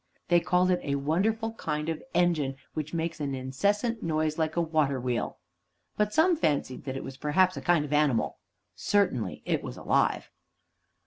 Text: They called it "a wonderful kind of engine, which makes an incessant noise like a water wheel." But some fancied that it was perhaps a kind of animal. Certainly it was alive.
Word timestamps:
They 0.29 0.39
called 0.39 0.71
it 0.71 0.79
"a 0.81 0.95
wonderful 0.95 1.51
kind 1.53 1.87
of 1.87 2.01
engine, 2.15 2.55
which 2.73 2.91
makes 2.91 3.19
an 3.19 3.35
incessant 3.35 4.01
noise 4.01 4.39
like 4.39 4.55
a 4.55 4.59
water 4.61 4.99
wheel." 4.99 5.37
But 5.95 6.11
some 6.11 6.35
fancied 6.35 6.85
that 6.85 6.97
it 6.97 7.03
was 7.03 7.17
perhaps 7.17 7.55
a 7.55 7.61
kind 7.61 7.85
of 7.85 7.93
animal. 7.93 8.39
Certainly 8.75 9.43
it 9.45 9.61
was 9.61 9.77
alive. 9.77 10.31